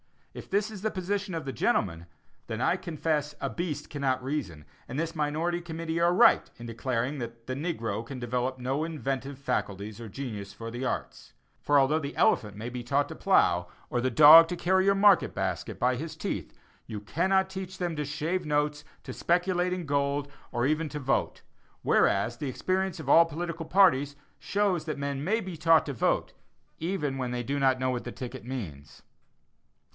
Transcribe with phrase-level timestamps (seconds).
[0.33, 2.07] If this is the position of the gentlemen,
[2.47, 7.19] then I confess a beast cannot reason, and this minority committee are right in declaring
[7.19, 11.99] that "the negro can develop no inventive faculties or genius for the arts." For although
[11.99, 15.77] the elephant may be taught to plow, or the dog to carry your market basket
[15.77, 16.57] by his teeth,
[16.87, 21.43] you cannot teach them to shave notes, to speculate in gold, or even to vote;
[21.83, 26.33] whereas, the experience of all political parties shows that men may be taught to vote,
[26.79, 29.03] even when they do not know what the ticket means.